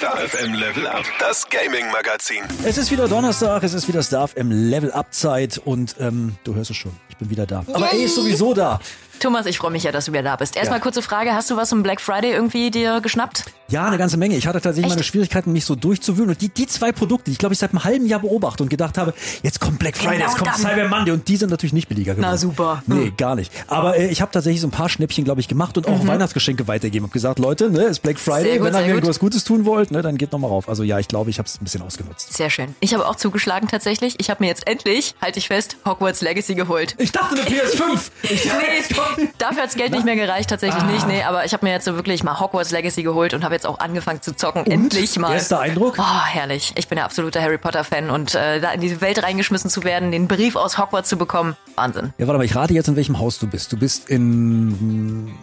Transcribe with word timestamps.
Star 0.00 0.16
FM 0.16 0.54
Level 0.54 0.86
Up, 0.86 1.04
das 1.18 1.46
Gaming 1.50 1.90
Magazin. 1.92 2.42
Es 2.64 2.78
ist 2.78 2.90
wieder 2.90 3.06
Donnerstag, 3.06 3.62
es 3.64 3.74
ist 3.74 3.86
wieder 3.86 4.02
Star 4.02 4.28
FM 4.28 4.50
Level 4.50 4.90
Up 4.92 5.12
Zeit 5.12 5.58
und 5.62 5.94
ähm, 6.00 6.36
du 6.42 6.54
hörst 6.54 6.70
es 6.70 6.78
schon, 6.78 6.92
ich 7.10 7.18
bin 7.18 7.28
wieder 7.28 7.44
da. 7.44 7.66
Aber 7.70 7.90
er 7.92 7.98
ist 7.98 8.14
sowieso 8.14 8.54
da. 8.54 8.80
Thomas, 9.20 9.46
ich 9.46 9.58
freue 9.58 9.70
mich 9.70 9.82
ja, 9.84 9.92
dass 9.92 10.06
du 10.06 10.12
wieder 10.12 10.22
da 10.22 10.36
bist. 10.36 10.56
Erstmal 10.56 10.78
Ja. 10.78 10.82
kurze 10.82 11.02
Frage, 11.02 11.32
hast 11.34 11.50
du 11.50 11.56
was 11.56 11.72
um 11.72 11.82
Black 11.82 12.00
Friday 12.00 12.32
irgendwie 12.32 12.70
dir 12.70 13.00
geschnappt? 13.00 13.44
Ja, 13.68 13.86
eine 13.86 13.98
ganze 13.98 14.16
Menge. 14.16 14.36
Ich 14.36 14.46
hatte 14.48 14.60
tatsächlich 14.60 14.86
Echt? 14.86 14.96
meine 14.96 15.04
Schwierigkeiten, 15.04 15.52
mich 15.52 15.64
so 15.64 15.76
durchzuwühlen. 15.76 16.30
Und 16.30 16.40
die, 16.40 16.48
die 16.48 16.66
zwei 16.66 16.90
Produkte, 16.90 17.26
die 17.26 17.32
ich 17.32 17.38
glaube 17.38 17.52
ich 17.52 17.58
seit 17.60 17.70
einem 17.70 17.84
halben 17.84 18.06
Jahr 18.06 18.18
beobachte 18.20 18.62
und 18.64 18.68
gedacht 18.68 18.98
habe, 18.98 19.14
jetzt 19.42 19.60
kommt 19.60 19.78
Black 19.78 19.96
Friday, 19.96 20.16
Genau 20.16 20.26
jetzt 20.28 20.36
kommt 20.38 20.48
dann. 20.48 20.56
Cyber 20.60 20.88
Monday 20.88 21.12
und 21.12 21.28
die 21.28 21.36
sind 21.36 21.50
natürlich 21.50 21.72
nicht 21.72 21.88
billiger 21.88 22.14
geworden. 22.14 22.30
Na, 22.32 22.36
super. 22.36 22.82
Nee, 22.86 23.12
gar 23.16 23.36
nicht. 23.36 23.52
Aber 23.68 23.96
äh, 23.96 24.08
ich 24.08 24.20
habe 24.22 24.32
tatsächlich 24.32 24.60
so 24.60 24.66
ein 24.66 24.72
paar 24.72 24.88
Schnäppchen, 24.88 25.24
glaube 25.24 25.40
ich, 25.40 25.46
gemacht 25.46 25.76
und 25.76 25.86
auch 25.86 26.04
Weihnachtsgeschenke 26.06 26.66
weitergegeben. 26.66 27.06
Hab 27.06 27.12
gesagt, 27.12 27.38
Leute, 27.38 27.70
ne, 27.70 27.82
ist 27.84 28.00
Black 28.02 28.18
Friday, 28.18 28.58
Mhm. 28.58 28.64
Gut, 28.64 28.66
wenn 28.66 28.74
ihr 28.74 28.78
sehr 28.86 28.94
mir 28.94 29.00
gut. 29.02 29.08
was 29.10 29.18
Gutes 29.20 29.44
tun 29.44 29.64
wollt, 29.66 29.90
ne, 29.92 30.02
dann 30.02 30.16
geht 30.18 30.32
noch 30.32 30.38
mal 30.40 30.48
rauf. 30.48 30.68
Also 30.68 30.82
ja, 30.82 30.98
ich 30.98 31.06
glaube, 31.08 31.30
ich 31.30 31.38
habe 31.38 31.46
es 31.46 31.60
ein 31.60 31.64
bisschen 31.64 31.82
ausgenutzt. 31.82 32.32
Sehr 32.32 32.50
schön. 32.50 32.74
Ich 32.80 32.92
habe 32.94 33.06
auch 33.06 33.16
zugeschlagen 33.16 33.68
tatsächlich. 33.68 34.16
Ich 34.18 34.30
habe 34.30 34.42
mir 34.42 34.48
jetzt 34.48 34.66
endlich, 34.66 35.14
halte 35.20 35.38
ich 35.38 35.46
fest, 35.48 35.76
Hogwarts 35.86 36.22
Legacy 36.22 36.54
geholt. 36.56 36.96
Ich 36.98 37.12
dachte 37.12 37.34
eine 37.40 37.42
PS5. 37.48 38.10
Ich 38.22 38.42
dachte, 38.44 38.94
kommt- 38.94 39.09
Dafür 39.38 39.62
hat's 39.62 39.74
Geld 39.74 39.92
nicht 39.92 40.04
mehr 40.04 40.16
gereicht, 40.16 40.50
tatsächlich 40.50 40.82
nicht. 40.84 41.06
Nee, 41.06 41.22
aber 41.22 41.44
ich 41.44 41.52
habe 41.52 41.64
mir 41.66 41.72
jetzt 41.72 41.84
so 41.84 41.94
wirklich 41.94 42.22
mal 42.22 42.38
Hogwarts 42.40 42.70
Legacy 42.70 43.02
geholt 43.02 43.34
und 43.34 43.44
habe 43.44 43.54
jetzt 43.54 43.66
auch 43.66 43.78
angefangen 43.78 44.22
zu 44.22 44.34
zocken. 44.34 44.66
Endlich 44.66 45.18
mal. 45.18 45.32
Erster 45.32 45.60
Eindruck? 45.60 45.96
Oh, 45.98 46.24
herrlich. 46.26 46.72
Ich 46.76 46.88
bin 46.88 46.98
ja 46.98 47.04
absoluter 47.04 47.40
Harry 47.40 47.58
Potter-Fan 47.58 48.10
und 48.10 48.34
äh, 48.34 48.60
da 48.60 48.72
in 48.72 48.80
diese 48.80 49.00
Welt 49.00 49.22
reingeschmissen 49.22 49.70
zu 49.70 49.84
werden, 49.84 50.10
den 50.10 50.28
Brief 50.28 50.56
aus 50.56 50.78
Hogwarts 50.78 51.08
zu 51.08 51.16
bekommen, 51.16 51.56
Wahnsinn. 51.76 52.12
Ja, 52.18 52.26
warte 52.26 52.38
mal, 52.38 52.44
ich 52.44 52.54
rate 52.54 52.74
jetzt, 52.74 52.88
in 52.88 52.96
welchem 52.96 53.18
Haus 53.18 53.38
du 53.38 53.46
bist. 53.46 53.72
Du 53.72 53.76
bist 53.76 54.08
in 54.10 55.26
mm, 55.26 55.38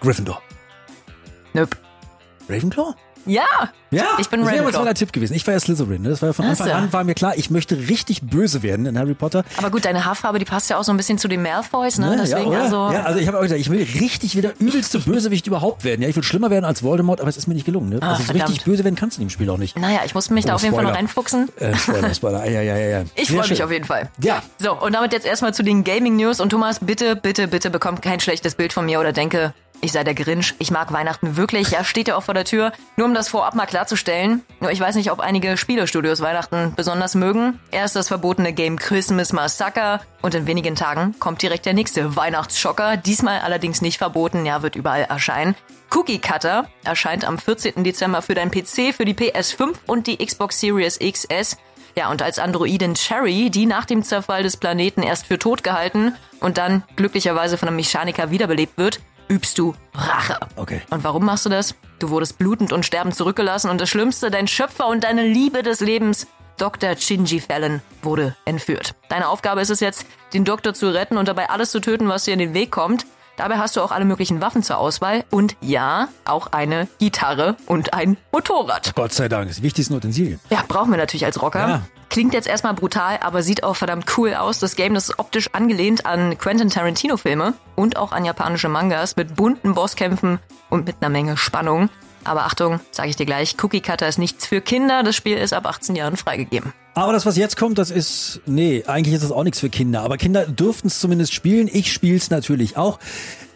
Gryffindor. 0.00 0.42
Nope. 1.52 1.76
Ravenclaw? 2.48 2.94
Ja, 3.26 3.44
Ja, 3.90 4.04
Ich 4.18 4.28
bin 4.28 4.40
das 4.40 4.50
wäre 4.50 4.62
mein 4.62 4.72
Ravenclaw. 4.74 4.94
Tipp 4.94 5.12
gewesen. 5.12 5.34
Ich 5.34 5.46
war 5.46 5.54
ja 5.54 5.60
Slytherin. 5.60 6.02
ne? 6.02 6.10
Das 6.10 6.22
war 6.22 6.28
ja 6.28 6.32
von 6.32 6.44
Anfang 6.46 6.66
so. 6.68 6.72
an 6.72 6.92
war 6.92 7.02
mir 7.04 7.14
klar, 7.14 7.32
ich 7.36 7.50
möchte 7.50 7.76
richtig 7.88 8.22
böse 8.22 8.62
werden 8.62 8.86
in 8.86 8.98
Harry 8.98 9.14
Potter. 9.14 9.44
aber 9.56 9.70
gut, 9.70 9.84
deine 9.84 10.04
Haarfarbe, 10.04 10.38
die 10.38 10.44
passt 10.44 10.70
ja 10.70 10.78
auch 10.78 10.84
so 10.84 10.92
ein 10.92 10.96
bisschen 10.96 11.18
zu 11.18 11.26
den 11.28 11.42
Malfoys, 11.42 11.98
ne? 11.98 12.10
Ne? 12.10 12.18
Deswegen 12.22 12.52
ja, 12.52 12.62
also. 12.62 12.90
ja, 12.92 13.02
also 13.02 13.18
ich 13.18 13.26
habe 13.26 13.38
auch 13.38 13.42
gesagt, 13.42 13.60
ich 13.60 13.68
will 13.70 13.82
richtig 14.00 14.36
wieder 14.36 14.52
übelste 14.58 14.98
Bösewicht 15.00 15.46
überhaupt 15.46 15.84
werden. 15.84 16.02
Ja, 16.02 16.08
ich 16.08 16.16
will 16.16 16.22
schlimmer 16.22 16.50
werden 16.50 16.64
als 16.64 16.82
Voldemort, 16.82 17.20
aber 17.20 17.28
es 17.30 17.36
ist 17.36 17.46
mir 17.48 17.54
nicht 17.54 17.66
gelungen. 17.66 17.88
Ne? 17.90 17.98
Ah, 18.00 18.10
also 18.12 18.22
so 18.22 18.26
verdammt. 18.26 18.48
richtig 18.50 18.64
böse 18.64 18.84
werden 18.84 18.94
kannst 18.96 19.16
du 19.16 19.22
in 19.22 19.26
dem 19.28 19.30
Spiel 19.30 19.50
auch 19.50 19.58
nicht. 19.58 19.78
Naja, 19.78 20.00
ich 20.04 20.14
muss 20.14 20.30
mich 20.30 20.44
da 20.44 20.52
Oh, 20.52 20.56
auf 20.56 20.62
jeden 20.62 20.74
Fall 20.74 20.84
noch 20.84 20.94
reinfuchsen. 20.94 21.48
Äh, 21.58 21.74
Spoiler, 21.76 22.14
Spoiler. 22.14 22.44
Ja, 22.48 22.62
ja, 22.62 22.76
ja, 22.76 22.86
ja. 23.00 23.02
Ich 23.16 23.30
freue 23.30 23.48
mich 23.48 23.62
auf 23.62 23.70
jeden 23.72 23.84
Fall. 23.86 24.08
Ja. 24.22 24.42
So, 24.58 24.72
und 24.80 24.94
damit 24.94 25.12
jetzt 25.12 25.26
erstmal 25.26 25.52
zu 25.52 25.62
den 25.62 25.84
Gaming 25.84 26.16
News. 26.16 26.40
Und 26.40 26.50
Thomas, 26.50 26.78
bitte, 26.80 27.16
bitte, 27.16 27.48
bitte 27.48 27.70
bekommt 27.70 28.02
kein 28.02 28.20
schlechtes 28.20 28.54
Bild 28.54 28.72
von 28.72 28.86
mir 28.86 29.00
oder 29.00 29.12
denke, 29.12 29.52
ich 29.82 29.92
sei 29.92 30.04
der 30.04 30.14
Grinch. 30.14 30.54
Ich 30.58 30.70
mag 30.70 30.92
Weihnachten 30.92 31.36
wirklich. 31.36 31.70
Ja, 31.70 31.84
steht 31.84 32.08
ja 32.08 32.16
auch 32.16 32.22
vor 32.22 32.34
der 32.34 32.44
Tür. 32.44 32.72
Nur 32.96 33.06
um 33.06 33.14
das 33.14 33.28
vorab 33.28 33.54
mal 33.54 33.66
klarzustellen. 33.66 34.42
Nur 34.60 34.70
ich 34.70 34.80
weiß 34.80 34.94
nicht, 34.94 35.10
ob 35.10 35.20
einige 35.20 35.56
Spielestudios 35.56 36.20
Weihnachten 36.20 36.74
besonders 36.76 37.14
mögen. 37.14 37.58
Erst 37.70 37.96
das 37.96 38.08
verbotene 38.08 38.52
Game 38.52 38.78
Christmas 38.78 39.32
Massacre. 39.32 40.00
Und 40.22 40.34
in 40.34 40.46
wenigen 40.46 40.74
Tagen 40.74 41.14
kommt 41.18 41.42
direkt 41.42 41.66
der 41.66 41.74
nächste 41.74 42.16
Weihnachtsschocker. 42.16 42.96
Diesmal 42.96 43.40
allerdings 43.40 43.80
nicht 43.80 43.98
verboten. 43.98 44.44
Ja, 44.44 44.62
wird 44.62 44.76
überall 44.76 45.02
erscheinen. 45.02 45.54
Cookie 45.92 46.18
Cutter 46.18 46.68
erscheint 46.84 47.24
am 47.24 47.38
14. 47.38 47.82
Dezember 47.82 48.22
für 48.22 48.34
dein 48.34 48.50
PC, 48.50 48.94
für 48.94 49.04
die 49.04 49.14
PS5 49.14 49.74
und 49.86 50.06
die 50.06 50.24
Xbox 50.24 50.60
Series 50.60 50.98
XS. 50.98 51.56
Ja, 51.96 52.10
und 52.10 52.22
als 52.22 52.38
Androidin 52.38 52.94
Cherry, 52.94 53.50
die 53.50 53.66
nach 53.66 53.84
dem 53.84 54.04
Zerfall 54.04 54.42
des 54.42 54.56
Planeten 54.56 55.02
erst 55.02 55.26
für 55.26 55.38
tot 55.38 55.64
gehalten 55.64 56.14
und 56.40 56.58
dann 56.58 56.84
glücklicherweise 56.96 57.58
von 57.58 57.68
einem 57.68 57.76
Mechaniker 57.76 58.30
wiederbelebt 58.30 58.78
wird, 58.78 59.00
übst 59.30 59.58
du 59.58 59.74
Rache. 59.94 60.38
Okay. 60.56 60.82
Und 60.90 61.04
warum 61.04 61.24
machst 61.24 61.46
du 61.46 61.50
das? 61.50 61.74
Du 61.98 62.10
wurdest 62.10 62.38
blutend 62.38 62.72
und 62.72 62.84
sterbend 62.84 63.14
zurückgelassen 63.14 63.70
und 63.70 63.80
das 63.80 63.88
Schlimmste, 63.88 64.30
dein 64.30 64.48
Schöpfer 64.48 64.88
und 64.88 65.04
deine 65.04 65.26
Liebe 65.26 65.62
des 65.62 65.80
Lebens, 65.80 66.26
Dr. 66.58 66.96
Shinji 66.96 67.40
Fallon, 67.40 67.80
wurde 68.02 68.36
entführt. 68.44 68.94
Deine 69.08 69.28
Aufgabe 69.28 69.60
ist 69.60 69.70
es 69.70 69.80
jetzt, 69.80 70.04
den 70.34 70.44
Doktor 70.44 70.74
zu 70.74 70.92
retten 70.92 71.16
und 71.16 71.28
dabei 71.28 71.48
alles 71.48 71.70
zu 71.70 71.80
töten, 71.80 72.08
was 72.08 72.24
dir 72.24 72.32
in 72.32 72.38
den 72.38 72.54
Weg 72.54 72.70
kommt. 72.70 73.06
Dabei 73.36 73.56
hast 73.56 73.76
du 73.76 73.80
auch 73.80 73.92
alle 73.92 74.04
möglichen 74.04 74.42
Waffen 74.42 74.62
zur 74.62 74.76
Auswahl 74.76 75.24
und 75.30 75.56
ja, 75.62 76.08
auch 76.26 76.48
eine 76.48 76.88
Gitarre 76.98 77.56
und 77.66 77.94
ein 77.94 78.18
Motorrad. 78.32 78.94
Gott 78.94 79.14
sei 79.14 79.28
Dank, 79.28 79.48
das 79.48 79.62
wichtigste 79.62 79.94
Utensilien. 79.94 80.40
Ja, 80.50 80.62
brauchen 80.68 80.90
wir 80.90 80.98
natürlich 80.98 81.24
als 81.24 81.40
Rocker. 81.40 81.68
Ja. 81.68 81.82
Klingt 82.10 82.34
jetzt 82.34 82.48
erstmal 82.48 82.74
brutal, 82.74 83.18
aber 83.22 83.44
sieht 83.44 83.62
auch 83.62 83.76
verdammt 83.76 84.18
cool 84.18 84.34
aus. 84.34 84.58
Das 84.58 84.74
Game 84.74 84.96
ist 84.96 85.20
optisch 85.20 85.54
angelehnt 85.54 86.06
an 86.06 86.36
Quentin 86.38 86.68
Tarantino 86.68 87.16
Filme 87.16 87.54
und 87.76 87.96
auch 87.96 88.10
an 88.10 88.24
japanische 88.24 88.68
Mangas 88.68 89.14
mit 89.14 89.36
bunten 89.36 89.74
Bosskämpfen 89.74 90.40
und 90.70 90.86
mit 90.86 90.96
einer 91.00 91.08
Menge 91.08 91.36
Spannung. 91.36 91.88
Aber 92.24 92.46
Achtung, 92.46 92.80
sage 92.90 93.10
ich 93.10 93.16
dir 93.16 93.26
gleich, 93.26 93.54
Cookie 93.62 93.80
Cutter 93.80 94.08
ist 94.08 94.18
nichts 94.18 94.44
für 94.44 94.60
Kinder. 94.60 95.04
Das 95.04 95.14
Spiel 95.14 95.38
ist 95.38 95.52
ab 95.52 95.66
18 95.66 95.94
Jahren 95.94 96.16
freigegeben. 96.16 96.72
Aber 96.94 97.12
das, 97.12 97.26
was 97.26 97.36
jetzt 97.36 97.56
kommt, 97.56 97.78
das 97.78 97.92
ist, 97.92 98.40
nee, 98.44 98.82
eigentlich 98.88 99.14
ist 99.14 99.22
das 99.22 99.30
auch 99.30 99.44
nichts 99.44 99.60
für 99.60 99.70
Kinder. 99.70 100.02
Aber 100.02 100.16
Kinder 100.16 100.46
dürften 100.46 100.88
es 100.88 100.98
zumindest 100.98 101.32
spielen. 101.32 101.70
Ich 101.72 101.92
spiel's 101.92 102.28
natürlich 102.28 102.76
auch. 102.76 102.98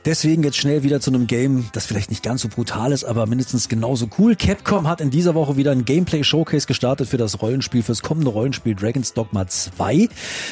Deswegen 0.04 0.42
jetzt 0.42 0.58
schnell 0.58 0.82
wieder 0.82 1.00
zu 1.00 1.10
einem 1.10 1.26
Game, 1.26 1.66
das 1.72 1.86
vielleicht 1.86 2.10
nicht 2.10 2.22
ganz 2.22 2.42
so 2.42 2.48
brutal 2.48 2.92
ist, 2.92 3.04
aber 3.04 3.26
mindestens 3.26 3.70
genauso 3.70 4.08
cool. 4.18 4.36
Capcom 4.36 4.86
hat 4.86 5.00
in 5.00 5.10
dieser 5.10 5.34
Woche 5.34 5.56
wieder 5.56 5.72
ein 5.72 5.86
Gameplay-Showcase 5.86 6.66
gestartet 6.66 7.08
für 7.08 7.16
das 7.16 7.40
Rollenspiel, 7.40 7.82
fürs 7.82 8.02
kommende 8.02 8.30
Rollenspiel 8.30 8.74
Dragon's 8.74 9.14
Dogma 9.14 9.46
2. 9.46 10.10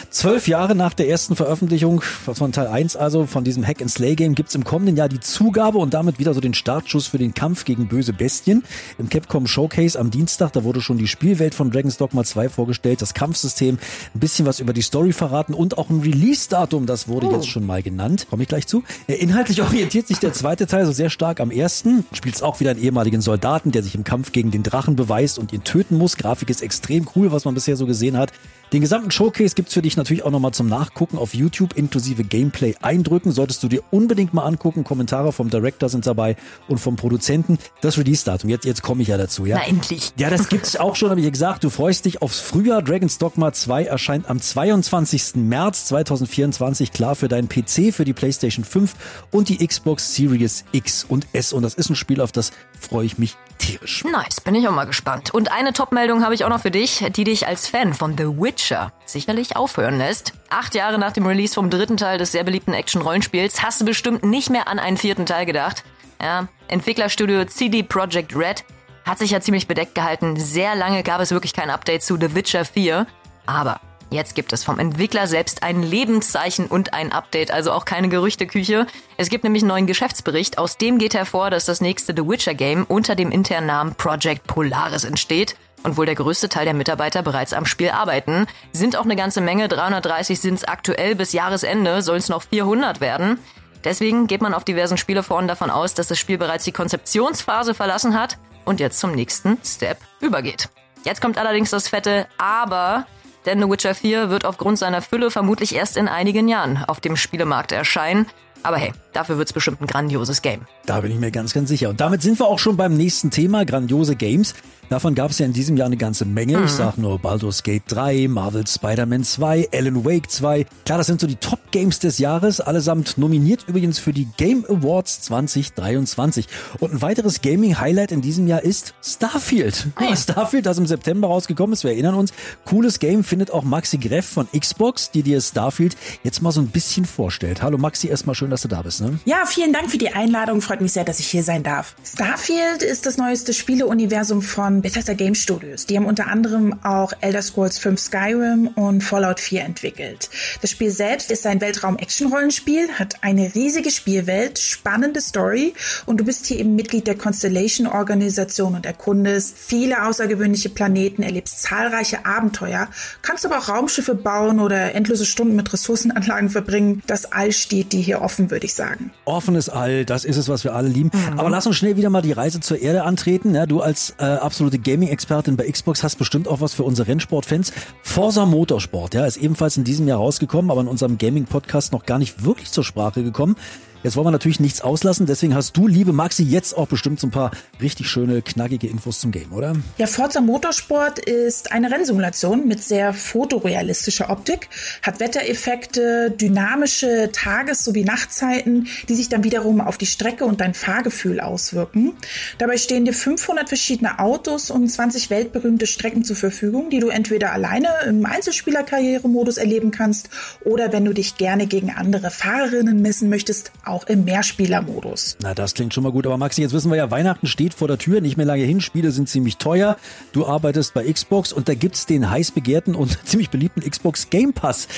Zwölf 0.09 0.49
Jahre 0.49 0.75
nach 0.75 0.95
der 0.95 1.09
ersten 1.09 1.37
Veröffentlichung 1.37 2.01
von 2.01 2.53
Teil 2.53 2.69
1 2.69 2.97
also 2.97 3.27
von 3.27 3.45
diesem 3.45 3.67
Hack-and-Slay-Game 3.67 4.35
gibt's 4.35 4.55
im 4.55 4.65
kommenden 4.65 4.97
Jahr 4.97 5.11
die 5.11 5.21
Zugabe 5.21 5.79
und 5.79 5.93
damit 5.93 6.19
wieder 6.19 6.33
so 6.33 6.41
den 6.41 6.55
Startschuss 6.55 7.09
für 7.09 7.19
den 7.19 7.35
Kampf 7.35 7.65
gegen 7.65 7.89
böse 7.89 8.15
Bestien. 8.15 8.65
Im 8.99 9.11
Capcom 9.11 9.47
Showcase 9.47 9.99
am 9.99 10.11
Dienstag, 10.11 10.53
da 10.53 10.65
wurde 10.65 10.81
schon 10.81 10.97
die 10.97 11.09
Spielwelt 11.09 11.55
von 11.55 11.71
Dragon's 11.71 11.99
Dogma 11.99 12.25
2 12.25 12.49
vorgestellt, 12.49 13.03
das 13.03 13.13
Kampfsystem, 13.13 13.79
ein 14.15 14.21
bisschen 14.21 14.47
was 14.47 14.61
über 14.61 14.73
die 14.73 14.83
Story 14.83 15.13
verraten 15.13 15.53
und 15.53 15.77
auch 15.77 15.91
ein 15.91 16.01
Release-Datum, 16.01 16.87
das 16.87 17.07
wurde 17.09 17.27
jetzt 17.27 17.49
schon 17.49 17.67
mal 17.67 17.83
genannt. 17.83 18.27
Komme 18.31 18.45
ich 18.45 18.49
gleich 18.49 18.67
zu. 18.67 18.83
Äh, 19.09 19.15
Inhaltlich 19.43 19.67
orientiert 19.67 20.07
sich 20.07 20.21
der 20.21 20.33
zweite 20.33 20.69
Teil 20.69 20.87
so 20.87 20.93
sehr 20.93 21.11
stark 21.11 21.41
am 21.41 21.51
ersten. 21.51 22.05
Spielst 22.13 22.45
auch 22.45 22.61
wieder 22.61 22.71
einen 22.71 22.81
ehemaligen 22.81 23.21
Soldaten, 23.21 23.73
der 23.73 23.83
sich 23.83 23.97
im 23.97 24.05
Kampf 24.05 24.31
gegen 24.31 24.53
den 24.53 24.63
Drachen 24.63 24.95
beweist 24.95 25.37
und 25.37 25.53
ihn 25.53 25.65
töten 25.65 25.99
muss. 25.99 26.17
Grafik 26.17 26.49
ist 26.49 26.63
extrem 26.63 27.09
cool, 27.17 27.33
was 27.33 27.45
man 27.45 27.55
bisher 27.55 27.75
so 27.75 27.85
gesehen 27.85 28.17
hat. 28.17 28.31
Den 28.73 28.81
gesamten 28.81 29.11
Showcase 29.11 29.55
gibt's 29.55 29.75
für 29.75 29.83
dich 29.83 29.99
natürlich 29.99 30.23
auch 30.23 30.31
nochmal 30.31 30.55
zum 30.55 30.67
Nachgucken 30.67 31.19
auf 31.19 31.35
YouTube 31.35 31.77
inklusive 31.77 32.25
Gameplay-Eindrücken. 32.25 33.31
Solltest 33.31 33.63
du 33.63 33.69
dir 33.69 33.83
unbedingt 33.91 34.33
mal 34.33 34.47
angucken. 34.47 34.83
Kommentare 34.83 35.33
vom 35.33 35.51
Director 35.51 35.91
sind 35.91 36.07
dabei 36.07 36.37
und 36.69 36.79
vom 36.79 36.97
Produzenten. 36.97 37.59
Das 37.83 37.99
Release-Datum, 37.99 38.49
jetzt, 38.49 38.65
jetzt 38.65 38.83
komme 38.83 39.03
ich 39.03 39.09
ja 39.09 39.19
dazu. 39.19 39.45
Ja? 39.45 39.59
Na, 39.59 39.69
endlich. 39.69 40.15
Ja, 40.17 40.31
das 40.31 40.49
gibt's 40.49 40.77
auch 40.77 40.97
schon, 40.97 41.11
habe 41.11 41.21
ich 41.21 41.25
ja 41.27 41.31
gesagt. 41.31 41.65
Du 41.65 41.69
freust 41.69 42.07
dich 42.07 42.23
aufs 42.23 42.41
Frühjahr. 42.41 42.81
Dragon's 42.81 43.19
Dogma 43.19 43.53
2 43.53 43.85
erscheint 43.85 44.31
am 44.31 44.41
22. 44.41 45.35
März 45.35 45.85
2024 45.87 46.93
klar 46.93 47.15
für 47.15 47.29
deinen 47.29 47.51
PC, 47.51 47.93
für 47.93 48.07
die 48.07 48.15
PlayStation 48.15 48.65
5 48.65 48.95
und 49.31 49.51
die 49.51 49.67
Xbox 49.67 50.15
Series 50.15 50.65
X 50.73 51.05
und 51.07 51.27
S. 51.35 51.53
Und 51.53 51.63
das 51.63 51.75
ist 51.75 51.91
ein 51.91 51.97
Spiel, 51.97 52.23
auf 52.23 52.33
das 52.33 52.53
freue 52.81 53.05
ich 53.05 53.19
mich 53.19 53.37
tierisch. 53.63 54.05
Nice, 54.05 54.41
bin 54.41 54.55
ich 54.55 54.67
auch 54.69 54.73
mal 54.73 54.85
gespannt. 54.85 55.33
Und 55.33 55.53
eine 55.53 55.73
Top-Meldung 55.73 56.25
habe 56.25 56.35
ich 56.35 56.45
auch 56.45 56.49
noch 56.49 56.61
für 56.61 56.71
dich, 56.71 57.05
die 57.17 57.25
dich 57.25 57.47
als 57.47 57.69
Fan 57.69 57.95
von 57.95 58.17
The 58.19 58.25
Witcher 58.25 58.93
sicherlich 59.07 59.57
aufhören 59.57 59.99
lässt. 59.99 60.33
Acht 60.51 60.75
Jahre 60.75 60.99
nach 60.99 61.13
dem 61.13 61.27
Release 61.27 61.55
vom 61.55 61.71
dritten 61.71 61.97
Teil 61.97 62.19
des 62.19 62.33
sehr 62.33 62.45
beliebten 62.45 62.75
Action-Rollenspiels 62.75 63.63
hast 63.63 63.81
du 63.81 63.85
bestimmt 63.85 64.25
nicht 64.25 64.51
mehr 64.51 64.69
an 64.69 64.79
einen 64.79 64.97
vierten 64.97 65.27
Teil 65.27 65.47
gedacht. 65.47 65.85
Ja, 66.21 66.49
Entwicklerstudio 66.69 67.45
CD 67.45 67.83
Projekt 67.83 68.37
Red 68.37 68.65
hat 69.05 69.19
sich 69.19 69.31
ja 69.31 69.41
ziemlich 69.41 69.67
bedeckt 69.67 69.95
gehalten. 69.95 70.37
Sehr 70.39 70.75
lange 70.75 71.03
gab 71.03 71.21
es 71.21 71.31
wirklich 71.31 71.53
kein 71.53 71.71
Update 71.71 72.03
zu 72.03 72.17
The 72.17 72.35
Witcher 72.35 72.65
4. 72.65 73.07
Aber 73.47 73.81
Jetzt 74.13 74.35
gibt 74.35 74.53
es 74.53 74.63
vom 74.63 74.79
Entwickler 74.79 75.27
selbst 75.27 75.63
ein 75.63 75.83
Lebenszeichen 75.83 76.67
und 76.67 76.93
ein 76.93 77.13
Update, 77.13 77.51
also 77.51 77.73
auch 77.73 77.87
keine 77.87 78.11
Gerüchteküche. 78.11 78.87
Es 79.17 79.31
gibt 79.31 79.43
nämlich 79.43 79.63
einen 79.63 79.71
neuen 79.71 79.87
Geschäftsbericht, 79.87 80.59
aus 80.59 80.77
dem 80.77 80.99
geht 80.99 81.15
hervor, 81.15 81.49
dass 81.49 81.65
das 81.65 81.81
nächste 81.81 82.13
The 82.15 82.29
Witcher 82.29 82.53
Game 82.53 82.85
unter 82.85 83.15
dem 83.15 83.31
internen 83.31 83.69
Namen 83.69 83.95
Project 83.95 84.47
Polaris 84.47 85.05
entsteht. 85.05 85.57
Und 85.83 85.97
wohl 85.97 86.05
der 86.05 86.15
größte 86.15 86.51
Teil 86.51 86.67
der 86.67 86.75
Mitarbeiter 86.75 87.23
bereits 87.23 87.55
am 87.55 87.65
Spiel 87.65 87.89
arbeiten, 87.89 88.47
sind 88.73 88.97
auch 88.97 89.05
eine 89.05 89.17
ganze 89.17 89.41
Menge, 89.41 89.67
330 89.67 90.39
sind 90.39 90.55
es 90.55 90.65
aktuell, 90.65 91.17
bis 91.17 91.33
Jahresende 91.33 92.03
sollen 92.03 92.19
es 92.19 92.29
noch 92.29 92.43
400 92.43 93.01
werden. 93.01 93.39
Deswegen 93.83 94.27
geht 94.27 94.43
man 94.43 94.53
auf 94.53 94.65
diversen 94.65 94.99
Spieleforen 94.99 95.49
davon 95.49 95.71
aus, 95.71 95.95
dass 95.95 96.07
das 96.07 96.19
Spiel 96.19 96.37
bereits 96.37 96.65
die 96.65 96.73
Konzeptionsphase 96.73 97.73
verlassen 97.73 98.17
hat 98.17 98.37
und 98.67 98.79
jetzt 98.79 99.01
zum 99.01 99.13
nächsten 99.13 99.59
Step 99.65 99.97
übergeht. 100.21 100.69
Jetzt 101.05 101.23
kommt 101.23 101.39
allerdings 101.39 101.71
das 101.71 101.89
fette 101.89 102.29
Aber, 102.37 103.07
denn 103.47 103.61
The 103.61 103.69
Witcher 103.69 103.95
4 103.95 104.31
wird 104.31 104.45
aufgrund 104.45 104.79
seiner 104.79 105.03
Fülle 105.03 105.31
vermutlich 105.31 105.75
erst 105.75 105.97
in 105.97 106.09
einigen 106.09 106.49
Jahren 106.49 106.85
auf 106.87 107.01
dem 107.01 107.17
Spielemarkt 107.17 107.73
erscheinen. 107.73 108.27
Aber 108.63 108.77
hey, 108.77 108.93
dafür 109.13 109.39
wird's 109.39 109.53
bestimmt 109.53 109.81
ein 109.81 109.87
grandioses 109.87 110.43
Game. 110.43 110.63
Da 110.87 111.01
bin 111.01 111.11
ich 111.11 111.19
mir 111.19 111.31
ganz, 111.31 111.53
ganz 111.53 111.69
sicher. 111.69 111.91
Und 111.91 112.01
damit 112.01 112.23
sind 112.23 112.39
wir 112.39 112.47
auch 112.47 112.59
schon 112.59 112.77
beim 112.77 112.95
nächsten 112.95 113.31
Thema, 113.31 113.65
grandiose 113.65 114.17
Games. 114.17 114.55
Davon 114.93 115.15
gab 115.15 115.31
es 115.31 115.39
ja 115.39 115.47
in 115.47 115.55
diesem 115.55 115.79
Jahr 115.79 115.87
eine 115.87 115.97
ganze 115.97 116.27
Menge. 116.27 116.63
Ich 116.65 116.71
sag 116.71 116.99
nur 116.99 117.19
Baldur's 117.19 117.63
Gate 117.63 117.85
3, 117.89 118.29
Marvel 118.29 118.67
Spider-Man 118.67 119.25
2, 119.25 119.71
Alan 119.73 120.05
Wake 120.05 120.31
2. 120.31 120.67
Klar, 120.85 120.99
das 120.99 121.07
sind 121.07 121.19
so 121.19 121.27
die 121.27 121.37
Top 121.37 121.61
Games 121.71 121.99
des 121.99 122.19
Jahres, 122.19 122.61
allesamt 122.61 123.17
nominiert 123.17 123.65
übrigens 123.69 123.99
für 123.99 124.13
die 124.13 124.29
Game 124.37 124.67
Awards 124.69 125.23
2023. 125.23 126.47
Und 126.79 126.93
ein 126.93 127.01
weiteres 127.01 127.41
Gaming-Highlight 127.41 128.13
in 128.13 128.21
diesem 128.21 128.47
Jahr 128.47 128.63
ist 128.63 128.93
Starfield. 129.03 129.89
Ja, 129.99 130.15
Starfield, 130.15 130.67
das 130.67 130.77
im 130.77 130.87
September 130.87 131.29
rausgekommen 131.29 131.73
ist, 131.73 131.85
wir 131.85 131.93
erinnern 131.93 132.15
uns. 132.15 132.35
Cooles 132.67 132.99
Game 132.99 133.25
findet 133.25 133.51
auch 133.51 133.65
Maxi 133.65 133.97
Greff 133.97 134.27
von 134.27 134.47
Xbox, 134.55 135.11
die 135.11 135.23
dir 135.23 135.41
Starfield 135.41 135.97
jetzt 136.23 136.43
mal 136.43 136.53
so 136.53 136.61
ein 136.61 136.69
bisschen 136.69 137.07
vorstellt. 137.07 137.63
Hallo 137.63 137.79
Maxi, 137.79 138.09
erstmal 138.09 138.35
schön, 138.35 138.51
dass 138.53 138.63
du 138.63 138.69
da 138.69 138.83
bist. 138.83 139.01
Ne? 139.01 139.19
Ja, 139.25 139.45
vielen 139.47 139.73
Dank 139.73 139.91
für 139.91 139.99
die 139.99 140.13
Einladung. 140.13 140.61
Freut 140.61 140.81
mich 140.81 140.93
sehr, 140.93 141.05
dass 141.05 141.19
ich 141.19 141.27
hier 141.27 141.43
sein 141.43 141.63
darf. 141.63 141.97
Starfield 142.05 142.83
ist 142.83 143.07
das 143.07 143.17
neueste 143.17 143.53
Spieleuniversum 143.53 144.43
von 144.43 144.83
Bethesda 144.83 145.15
Game 145.15 145.35
Studios. 145.35 145.87
Die 145.87 145.97
haben 145.97 146.07
unter 146.07 146.29
anderem 146.29 146.79
auch 146.85 147.13
Elder 147.21 147.43
Scrolls 147.43 147.79
5 147.79 147.99
Skyrim 147.99 148.69
und 148.69 149.03
Fallout 149.03 149.41
4 149.41 149.63
entwickelt. 149.63 150.31
Das 150.61 150.71
Spiel 150.71 150.91
selbst 150.91 151.31
ist 151.31 151.47
ein 151.47 151.61
Weltraum-Action-Rollenspiel, 151.61 152.93
hat 152.99 153.23
eine 153.23 153.55
riesige 153.55 153.91
Spielwelt, 153.91 154.59
spannende 154.59 155.21
Story 155.21 155.75
und 156.07 156.19
du 156.19 156.25
bist 156.25 156.47
hier 156.47 156.59
eben 156.59 156.77
Mitglied 156.77 157.07
der 157.07 157.17
Constellation-Organisation 157.17 158.75
und 158.75 158.87
erkundest 158.87 159.57
viele 159.57 160.05
außergewöhnliche 160.05 160.69
Planeten, 160.69 161.23
erlebst 161.23 161.63
zahlreiche 161.63 162.27
Abenteuer, 162.27 162.89
kannst 163.23 163.47
aber 163.47 163.59
auch 163.59 163.69
Raumschiffe 163.69 164.15
bauen 164.15 164.61
oder 164.61 164.95
endlose 164.95 165.25
Stunden 165.25 165.57
mit 165.57 165.73
Ressourcenanlagen 165.73 166.51
verbringen. 166.51 167.03
Das 167.07 167.33
All 167.33 167.53
steht 167.53 167.93
dir 167.93 168.01
hier 168.01 168.21
offen, 168.21 168.42
würde 168.51 168.67
ich 168.67 168.75
sagen. 168.75 169.11
Offenes 169.25 169.69
All, 169.69 170.05
das 170.05 170.25
ist 170.25 170.37
es, 170.37 170.49
was 170.49 170.65
wir 170.65 170.75
alle 170.75 170.89
lieben. 170.89 171.11
Mhm. 171.13 171.39
Aber 171.39 171.51
lass 171.51 171.67
uns 171.67 171.77
schnell 171.77 171.97
wieder 171.97 172.11
mal 172.11 172.23
die 172.23 172.33
Reise 172.33 172.61
zur 172.61 172.79
Erde 172.79 173.05
antreten. 173.05 173.55
Ja, 173.55 173.67
du 173.67 173.81
als 173.81 174.15
äh, 174.19 174.25
absolute 174.25 174.79
Gaming-Expertin 174.79 175.57
bei 175.57 175.71
Xbox 175.71 176.03
hast 176.03 176.17
bestimmt 176.17 176.49
auch 176.49 176.61
was 176.61 176.75
für 176.75 176.83
unsere 176.83 177.09
Rennsportfans. 177.09 177.73
Forza 178.03 178.47
Motorsport, 178.47 179.15
ja, 179.15 179.27
ist 179.27 179.37
ebenfalls 179.37 179.77
in 179.77 179.85
diesem 179.85 180.09
Jahr 180.09 180.19
rausgekommen, 180.19 180.71
aber 180.71 180.81
in 180.81 180.89
unserem 180.89 181.19
Gaming-Podcast 181.19 181.93
noch 181.93 182.07
gar 182.07 182.19
nicht 182.19 182.45
wirklich 182.45 182.71
zur 182.71 182.85
Sprache 182.85 183.23
gekommen. 183.23 183.57
Jetzt 184.03 184.17
wollen 184.17 184.27
wir 184.27 184.33
natürlich 184.33 184.59
nichts 184.59 184.81
auslassen, 184.81 185.27
deswegen 185.27 185.55
hast 185.55 185.77
du, 185.77 185.87
liebe 185.87 186.13
Maxi, 186.13 186.43
jetzt 186.43 186.77
auch 186.77 186.89
bestimmt 186.89 187.21
so 187.21 187.29
ein 187.29 187.31
paar 187.31 187.53
richtig 187.81 188.09
schöne, 188.09 188.43
knackige 188.43 188.89
Infos 188.89 189.21
zum 189.21 189.31
Game, 189.31 189.53
oder? 189.53 189.75
Ja, 189.97 190.09
Forza 190.09 190.41
Motorsport 190.41 191.21
ist 191.21 191.71
eine 191.71 191.89
Rennsimulation 191.89 192.67
mit 192.67 192.83
sehr 192.83 193.15
fotorealistischer 193.15 194.29
Optik, 194.29 194.69
hat 195.03 195.21
Wettereffekte, 195.21 196.33
dynamische 196.33 197.31
Tages- 197.33 197.85
sowie 197.85 198.03
Nachtzeiten, 198.03 198.89
die 199.09 199.15
sich 199.15 199.29
dann 199.29 199.45
wiederum 199.45 199.81
auf 199.81 199.99
die 199.99 200.07
Strecke 200.07 200.47
und 200.47 200.61
dein 200.61 200.75
Fahrgefühl 200.75 201.39
auswirken. 201.39 202.15
Dabei 202.59 202.79
stehen 202.79 203.05
dir 203.05 203.15
500 203.15 203.69
verschiedene 203.69 204.19
Autos 204.19 204.73
und 204.73 204.89
20 204.89 205.31
weltberühmte 205.31 205.87
Strecken 205.87 206.25
zur 206.25 206.35
Verfügung, 206.35 206.91
die 206.91 206.99
du 206.99 207.09
entweder 207.09 207.53
alleine 207.53 207.89
im 208.07 208.27
Einzelspielerkarrieremodus 208.27 209.59
erleben 209.59 209.93
kannst 209.93 210.29
oder 210.65 210.93
wenn 210.93 211.05
du 211.05 211.13
dich 211.13 211.37
gerne 211.37 211.69
gegen 211.69 211.91
andere 211.91 212.33
Fahrerinnen 212.33 213.01
messen 213.01 213.29
möchtest, 213.29 213.71
auch 213.93 214.05
im 214.05 214.25
Mehrspielermodus. 214.25 215.37
Na, 215.43 215.55
das 215.55 215.75
klingt 215.75 215.95
schon 215.95 216.03
mal 216.03 216.13
gut. 216.13 216.27
Aber 216.27 216.39
Maxi, 216.39 216.63
jetzt 216.63 216.73
wissen 216.73 216.91
wir 216.91 216.97
ja, 216.97 217.11
Weihnachten 217.11 217.47
steht 217.47 217.75
vor 217.75 217.89
der 217.89 217.99
Tür, 217.99 218.21
nicht 218.21 218.37
mehr 218.37 218.47
lange 218.47 218.65
hin. 218.65 218.81
Spiele 218.81 219.13
sind 219.13 219.29
ziemlich 219.29 219.59
teuer. 219.59 219.97
Du 220.33 220.47
arbeitest 220.47 220.95
bei 220.95 221.05
Xbox 221.05 221.53
und 221.53 221.69
da 221.69 221.75
gibt's 221.75 222.07
den 222.07 222.29
heiß 222.29 222.53
begehrten 222.53 222.95
und 222.95 223.19
ziemlich 223.27 223.51
beliebten 223.51 223.89
Xbox 223.89 224.31
Game 224.31 224.53
Pass. 224.53 224.89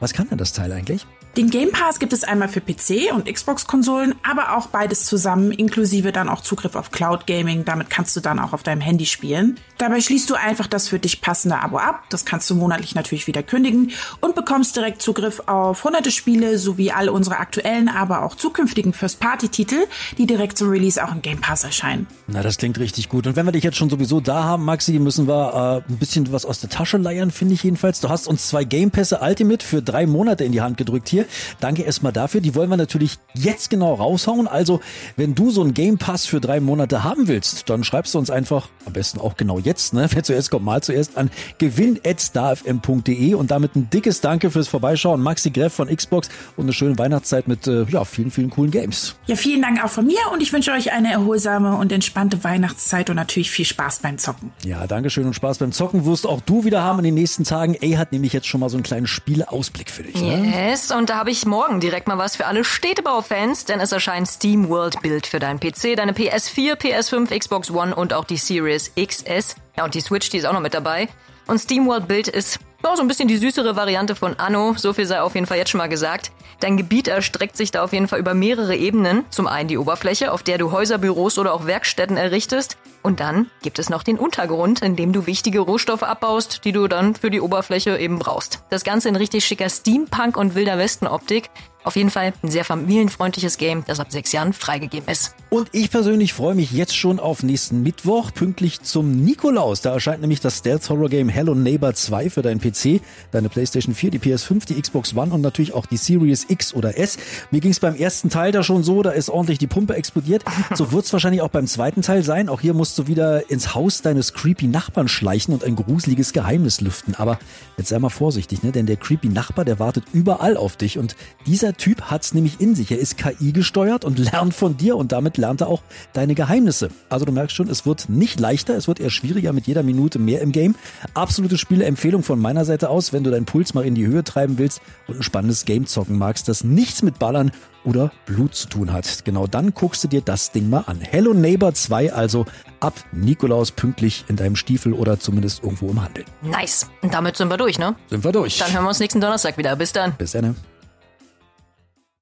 Was 0.00 0.14
kann 0.14 0.28
denn 0.28 0.38
das 0.38 0.52
Teil 0.52 0.72
eigentlich? 0.72 1.06
Den 1.36 1.50
Game 1.50 1.70
Pass 1.70 2.00
gibt 2.00 2.12
es 2.12 2.24
einmal 2.24 2.48
für 2.48 2.60
PC 2.60 3.12
und 3.14 3.32
Xbox-Konsolen, 3.32 4.14
aber 4.28 4.56
auch 4.56 4.68
beides 4.68 5.04
zusammen, 5.04 5.52
inklusive 5.52 6.10
dann 6.10 6.28
auch 6.28 6.40
Zugriff 6.40 6.74
auf 6.74 6.90
Cloud 6.90 7.26
Gaming. 7.26 7.64
Damit 7.64 7.90
kannst 7.90 8.16
du 8.16 8.20
dann 8.20 8.40
auch 8.40 8.52
auf 8.52 8.62
deinem 8.62 8.80
Handy 8.80 9.06
spielen. 9.06 9.56
Dabei 9.78 10.00
schließt 10.00 10.28
du 10.28 10.34
einfach 10.34 10.66
das 10.66 10.88
für 10.88 10.98
dich 10.98 11.20
passende 11.20 11.60
Abo 11.60 11.78
ab. 11.78 12.02
Das 12.10 12.24
kannst 12.24 12.50
du 12.50 12.56
monatlich 12.56 12.96
natürlich 12.96 13.28
wieder 13.28 13.44
kündigen 13.44 13.92
und 14.20 14.34
bekommst 14.34 14.76
direkt 14.76 15.00
Zugriff 15.00 15.40
auf 15.46 15.84
hunderte 15.84 16.10
Spiele 16.10 16.58
sowie 16.58 16.90
all 16.90 17.08
unsere 17.08 17.38
aktuellen, 17.38 17.88
aber 17.88 18.24
auch 18.24 18.34
zukünftigen 18.34 18.92
First-Party-Titel, 18.92 19.86
die 20.18 20.26
direkt 20.26 20.58
zum 20.58 20.68
Release 20.68 21.02
auch 21.02 21.12
im 21.12 21.22
Game 21.22 21.40
Pass 21.40 21.62
erscheinen. 21.62 22.08
Na, 22.26 22.42
das 22.42 22.58
klingt 22.58 22.78
richtig 22.78 23.08
gut. 23.08 23.28
Und 23.28 23.36
wenn 23.36 23.46
wir 23.46 23.52
dich 23.52 23.62
jetzt 23.62 23.76
schon 23.76 23.88
sowieso 23.88 24.20
da 24.20 24.42
haben, 24.42 24.64
Maxi, 24.64 24.98
müssen 24.98 25.28
wir 25.28 25.84
äh, 25.86 25.92
ein 25.92 25.98
bisschen 25.98 26.32
was 26.32 26.44
aus 26.44 26.60
der 26.60 26.70
Tasche 26.70 26.96
leiern, 26.96 27.30
finde 27.30 27.54
ich 27.54 27.62
jedenfalls. 27.62 28.00
Du 28.00 28.08
hast 28.08 28.26
uns 28.26 28.48
zwei 28.48 28.64
Game 28.64 28.90
Pässe 28.90 29.20
Ultimate 29.22 29.64
für 29.64 29.80
drei 29.80 30.06
Monate 30.06 30.42
in 30.42 30.50
die 30.50 30.60
Hand 30.60 30.76
gedrückt 30.76 31.08
hier. 31.08 31.24
Danke 31.60 31.82
erstmal 31.82 32.12
dafür. 32.12 32.40
Die 32.40 32.56
wollen 32.56 32.68
wir 32.68 32.76
natürlich 32.76 33.18
jetzt 33.34 33.70
genau 33.70 33.94
raushauen. 33.94 34.48
Also, 34.48 34.80
wenn 35.16 35.36
du 35.36 35.50
so 35.52 35.60
einen 35.60 35.72
Game 35.72 35.98
Pass 35.98 36.26
für 36.26 36.40
drei 36.40 36.58
Monate 36.58 37.04
haben 37.04 37.28
willst, 37.28 37.70
dann 37.70 37.84
schreibst 37.84 38.14
du 38.14 38.18
uns 38.18 38.28
einfach, 38.28 38.68
am 38.84 38.92
besten 38.92 39.20
auch 39.20 39.36
genau 39.36 39.58
jetzt, 39.58 39.67
ne? 39.92 40.08
Wer 40.12 40.22
zuerst 40.22 40.50
kommt, 40.50 40.64
mal 40.64 40.82
zuerst 40.82 41.16
an 41.16 41.30
gewinn.starfm.de 41.58 43.34
und 43.34 43.50
damit 43.50 43.76
ein 43.76 43.90
dickes 43.90 44.20
Danke 44.20 44.50
fürs 44.50 44.68
Vorbeischauen. 44.68 45.20
Maxi 45.20 45.50
Greff 45.50 45.74
von 45.74 45.88
Xbox 45.94 46.28
und 46.56 46.64
eine 46.64 46.72
schöne 46.72 46.98
Weihnachtszeit 46.98 47.48
mit 47.48 47.66
äh, 47.66 47.84
ja, 47.84 48.04
vielen, 48.04 48.30
vielen 48.30 48.50
coolen 48.50 48.70
Games. 48.70 49.14
Ja, 49.26 49.36
vielen 49.36 49.62
Dank 49.62 49.84
auch 49.84 49.90
von 49.90 50.06
mir 50.06 50.18
und 50.32 50.42
ich 50.42 50.52
wünsche 50.52 50.72
euch 50.72 50.92
eine 50.92 51.12
erholsame 51.12 51.76
und 51.76 51.92
entspannte 51.92 52.42
Weihnachtszeit 52.44 53.10
und 53.10 53.16
natürlich 53.16 53.50
viel 53.50 53.64
Spaß 53.64 54.00
beim 54.00 54.18
Zocken. 54.18 54.52
Ja, 54.64 54.86
Dankeschön 54.86 55.26
und 55.26 55.34
Spaß 55.34 55.58
beim 55.58 55.72
Zocken 55.72 56.04
wirst 56.04 56.26
auch 56.26 56.40
du 56.40 56.64
wieder 56.64 56.82
haben 56.82 56.98
in 56.98 57.04
den 57.04 57.14
nächsten 57.14 57.44
Tagen. 57.44 57.74
Ey 57.74 57.92
hat 57.92 58.12
nämlich 58.12 58.32
jetzt 58.32 58.46
schon 58.46 58.60
mal 58.60 58.68
so 58.68 58.76
einen 58.76 58.84
kleinen 58.84 59.06
Spieleausblick 59.06 59.90
für 59.90 60.02
dich. 60.02 60.20
Ne? 60.20 60.52
Yes, 60.70 60.90
und 60.90 61.10
da 61.10 61.16
habe 61.16 61.30
ich 61.30 61.46
morgen 61.46 61.80
direkt 61.80 62.08
mal 62.08 62.18
was 62.18 62.36
für 62.36 62.46
alle 62.46 62.64
Städtebau-Fans, 62.64 63.64
denn 63.64 63.80
es 63.80 63.92
erscheint 63.92 64.28
Steam 64.28 64.68
World 64.68 65.00
Build 65.02 65.26
für 65.26 65.38
deinen 65.38 65.60
PC, 65.60 65.96
deine 65.96 66.12
PS4, 66.12 66.74
PS5, 66.74 67.38
Xbox 67.38 67.70
One 67.70 67.94
und 67.94 68.12
auch 68.12 68.24
die 68.24 68.36
Series 68.36 68.92
XS. 68.96 69.56
Ja, 69.78 69.84
und 69.84 69.94
die 69.94 70.00
Switch, 70.00 70.28
die 70.28 70.38
ist 70.38 70.44
auch 70.44 70.52
noch 70.52 70.60
mit 70.60 70.74
dabei. 70.74 71.08
Und 71.46 71.60
Steam 71.60 71.86
World 71.86 72.08
Build 72.08 72.26
ist 72.26 72.58
ja, 72.82 72.96
so 72.96 73.02
ein 73.02 73.06
bisschen 73.06 73.28
die 73.28 73.36
süßere 73.36 73.76
Variante 73.76 74.16
von 74.16 74.34
Anno, 74.34 74.74
so 74.76 74.92
viel 74.92 75.06
sei 75.06 75.20
auf 75.20 75.36
jeden 75.36 75.46
Fall 75.46 75.56
jetzt 75.56 75.70
schon 75.70 75.78
mal 75.78 75.88
gesagt. 75.88 76.32
Dein 76.58 76.76
Gebiet 76.76 77.06
erstreckt 77.06 77.56
sich 77.56 77.70
da 77.70 77.84
auf 77.84 77.92
jeden 77.92 78.08
Fall 78.08 78.18
über 78.18 78.34
mehrere 78.34 78.74
Ebenen. 78.74 79.24
Zum 79.30 79.46
einen 79.46 79.68
die 79.68 79.78
Oberfläche, 79.78 80.32
auf 80.32 80.42
der 80.42 80.58
du 80.58 80.72
Häuser, 80.72 80.98
Büros 80.98 81.38
oder 81.38 81.54
auch 81.54 81.66
Werkstätten 81.66 82.16
errichtest. 82.16 82.76
Und 83.04 83.20
dann 83.20 83.52
gibt 83.62 83.78
es 83.78 83.88
noch 83.88 84.02
den 84.02 84.18
Untergrund, 84.18 84.82
in 84.82 84.96
dem 84.96 85.12
du 85.12 85.26
wichtige 85.28 85.60
Rohstoffe 85.60 86.02
abbaust, 86.02 86.64
die 86.64 86.72
du 86.72 86.88
dann 86.88 87.14
für 87.14 87.30
die 87.30 87.40
Oberfläche 87.40 87.96
eben 87.98 88.18
brauchst. 88.18 88.64
Das 88.70 88.82
Ganze 88.82 89.08
in 89.08 89.14
richtig 89.14 89.44
schicker 89.44 89.68
Steampunk 89.68 90.36
und 90.36 90.56
wilder 90.56 90.76
Westen 90.76 91.06
Optik. 91.06 91.50
Auf 91.88 91.96
jeden 91.96 92.10
Fall 92.10 92.34
ein 92.42 92.50
sehr 92.50 92.66
familienfreundliches 92.66 93.56
Game, 93.56 93.82
das 93.86 93.98
ab 93.98 94.12
sechs 94.12 94.30
Jahren 94.32 94.52
freigegeben 94.52 95.08
ist. 95.08 95.34
Und 95.48 95.70
ich 95.72 95.90
persönlich 95.90 96.34
freue 96.34 96.54
mich 96.54 96.70
jetzt 96.70 96.94
schon 96.94 97.18
auf 97.18 97.42
nächsten 97.42 97.82
Mittwoch, 97.82 98.30
pünktlich 98.34 98.82
zum 98.82 99.24
Nikolaus. 99.24 99.80
Da 99.80 99.94
erscheint 99.94 100.20
nämlich 100.20 100.40
das 100.42 100.58
Stealth-Horror-Game 100.58 101.30
Hello 101.30 101.54
Neighbor 101.54 101.94
2 101.94 102.28
für 102.28 102.42
deinen 102.42 102.60
PC, 102.60 103.00
deine 103.30 103.48
PlayStation 103.48 103.94
4, 103.94 104.10
die 104.10 104.18
PS5, 104.18 104.66
die 104.66 104.78
Xbox 104.78 105.16
One 105.16 105.32
und 105.32 105.40
natürlich 105.40 105.72
auch 105.72 105.86
die 105.86 105.96
Series 105.96 106.44
X 106.50 106.74
oder 106.74 106.98
S. 106.98 107.16
Mir 107.50 107.62
ging 107.62 107.70
es 107.70 107.80
beim 107.80 107.94
ersten 107.94 108.28
Teil 108.28 108.52
da 108.52 108.62
schon 108.62 108.82
so, 108.82 109.02
da 109.02 109.12
ist 109.12 109.30
ordentlich 109.30 109.56
die 109.56 109.66
Pumpe 109.66 109.94
explodiert. 109.94 110.44
So 110.74 110.92
wird 110.92 111.06
es 111.06 111.12
wahrscheinlich 111.14 111.40
auch 111.40 111.48
beim 111.48 111.66
zweiten 111.66 112.02
Teil 112.02 112.22
sein. 112.22 112.50
Auch 112.50 112.60
hier 112.60 112.74
musst 112.74 112.98
du 112.98 113.06
wieder 113.06 113.50
ins 113.50 113.74
Haus 113.74 114.02
deines 114.02 114.34
creepy 114.34 114.66
Nachbarn 114.66 115.08
schleichen 115.08 115.54
und 115.54 115.64
ein 115.64 115.76
gruseliges 115.76 116.34
Geheimnis 116.34 116.82
lüften. 116.82 117.14
Aber 117.14 117.38
jetzt 117.78 117.88
sei 117.88 117.98
mal 117.98 118.10
vorsichtig, 118.10 118.62
ne? 118.62 118.70
denn 118.70 118.84
der 118.84 118.96
creepy 118.96 119.30
Nachbar, 119.30 119.64
der 119.64 119.78
wartet 119.78 120.04
überall 120.12 120.58
auf 120.58 120.76
dich 120.76 120.98
und 120.98 121.16
dieser 121.46 121.77
Typ 121.78 122.02
hat's 122.02 122.34
nämlich 122.34 122.60
in 122.60 122.74
sich. 122.74 122.90
Er 122.90 122.98
ist 122.98 123.16
KI 123.16 123.52
gesteuert 123.52 124.04
und 124.04 124.18
lernt 124.18 124.52
von 124.52 124.76
dir 124.76 124.96
und 124.96 125.12
damit 125.12 125.38
lernt 125.38 125.62
er 125.62 125.68
auch 125.68 125.82
deine 126.12 126.34
Geheimnisse. 126.34 126.90
Also 127.08 127.24
du 127.24 127.32
merkst 127.32 127.56
schon, 127.56 127.68
es 127.68 127.86
wird 127.86 128.08
nicht 128.08 128.40
leichter, 128.40 128.76
es 128.76 128.88
wird 128.88 129.00
eher 129.00 129.10
schwieriger 129.10 129.52
mit 129.52 129.66
jeder 129.66 129.82
Minute 129.82 130.18
mehr 130.18 130.42
im 130.42 130.52
Game. 130.52 130.74
Absolute 131.14 131.56
Spieleempfehlung 131.56 132.22
von 132.22 132.38
meiner 132.38 132.64
Seite 132.64 132.90
aus, 132.90 133.12
wenn 133.12 133.24
du 133.24 133.30
deinen 133.30 133.46
Puls 133.46 133.74
mal 133.74 133.86
in 133.86 133.94
die 133.94 134.06
Höhe 134.06 134.24
treiben 134.24 134.58
willst 134.58 134.80
und 135.06 135.16
ein 135.16 135.22
spannendes 135.22 135.64
Game 135.64 135.86
zocken 135.86 136.18
magst, 136.18 136.48
das 136.48 136.64
nichts 136.64 137.02
mit 137.02 137.18
Ballern 137.18 137.52
oder 137.84 138.10
Blut 138.26 138.54
zu 138.54 138.68
tun 138.68 138.92
hat. 138.92 139.24
Genau 139.24 139.46
dann 139.46 139.72
guckst 139.72 140.02
du 140.02 140.08
dir 140.08 140.20
das 140.20 140.50
Ding 140.50 140.68
mal 140.68 140.84
an. 140.86 141.00
Hello 141.00 141.32
Neighbor 141.32 141.72
2 141.72 142.12
also 142.12 142.44
ab 142.80 142.94
Nikolaus 143.12 143.70
pünktlich 143.70 144.24
in 144.28 144.36
deinem 144.36 144.56
Stiefel 144.56 144.92
oder 144.92 145.20
zumindest 145.20 145.62
irgendwo 145.62 145.88
im 145.90 146.02
Handel. 146.02 146.24
Nice. 146.42 146.88
Und 147.02 147.14
damit 147.14 147.36
sind 147.36 147.48
wir 147.48 147.56
durch, 147.56 147.78
ne? 147.78 147.94
Sind 148.10 148.24
wir 148.24 148.32
durch. 148.32 148.58
Dann 148.58 148.72
hören 148.72 148.84
wir 148.84 148.88
uns 148.88 148.98
nächsten 148.98 149.20
Donnerstag 149.20 149.56
wieder. 149.58 149.76
Bis 149.76 149.92
dann. 149.92 150.14
Bis 150.16 150.32
dann. 150.32 150.56